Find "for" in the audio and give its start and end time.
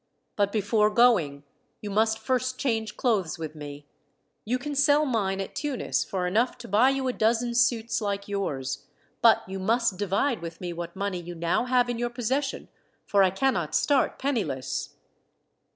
6.03-6.25, 13.05-13.21